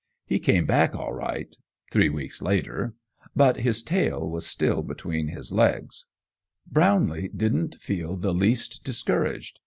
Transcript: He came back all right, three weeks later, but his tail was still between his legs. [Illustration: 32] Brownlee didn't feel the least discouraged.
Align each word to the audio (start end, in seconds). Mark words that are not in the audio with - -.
He 0.25 0.39
came 0.39 0.65
back 0.65 0.95
all 0.95 1.13
right, 1.13 1.55
three 1.91 2.09
weeks 2.09 2.41
later, 2.41 2.95
but 3.35 3.57
his 3.57 3.83
tail 3.83 4.27
was 4.27 4.47
still 4.47 4.81
between 4.81 5.27
his 5.27 5.51
legs. 5.51 6.07
[Illustration: 6.65 6.69
32] 6.73 6.73
Brownlee 6.73 7.27
didn't 7.37 7.75
feel 7.75 8.15
the 8.17 8.33
least 8.33 8.83
discouraged. 8.83 9.59